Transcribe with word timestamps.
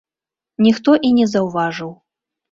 Ніхто 0.67 0.95
і 1.09 1.11
не 1.17 1.27
заўважыў. 1.33 1.91